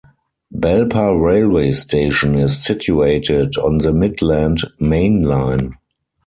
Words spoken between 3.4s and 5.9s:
on the Midland Main Line.